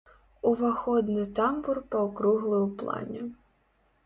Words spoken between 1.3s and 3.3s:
тамбур паўкруглы ў плане.